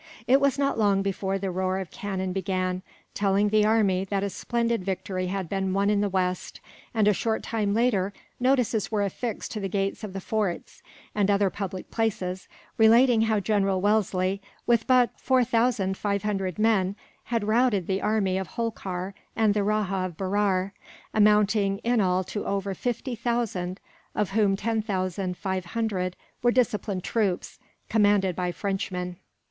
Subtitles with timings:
[0.25, 2.81] It was not long before the roar of cannon began,
[3.13, 6.59] telling the army that a splendid victory had been won in the west;
[6.91, 10.81] and a short time later notices were affixed to the gates of the forts,
[11.13, 12.47] and other public places,
[12.79, 16.95] relating how General Wellesley, with but four thousand five hundred men,
[17.25, 20.73] had routed the army of Holkar and the Rajah of Berar
[21.13, 23.79] amounting in all to over fifty thousand,
[24.15, 29.17] of whom ten thousand five hundred were disciplined troops, commanded by Frenchmen.